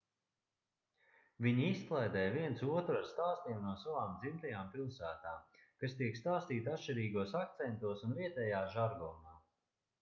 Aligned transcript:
viņi 1.47 1.65
izklaidē 1.73 2.23
viens 2.37 2.63
otru 2.77 2.95
ar 3.01 3.05
stāstiem 3.11 3.61
no 3.67 3.75
savām 3.83 4.17
dzimtajām 4.25 4.73
pilsētām 4.77 5.61
kas 5.85 5.97
tiek 6.03 6.19
stāstīti 6.23 6.75
atšķirīgos 6.75 7.39
akcentos 7.45 8.05
un 8.09 8.21
vietējā 8.25 8.67
žargonā 8.77 9.41